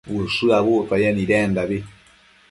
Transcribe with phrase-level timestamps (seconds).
[0.15, 1.77] ushË abuctuaye nidendabi